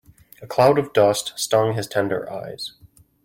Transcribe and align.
A 0.41 0.47
cloud 0.47 0.79
of 0.79 0.93
dust 0.93 1.31
stung 1.35 1.75
his 1.75 1.85
tender 1.85 2.27
eyes. 2.33 2.73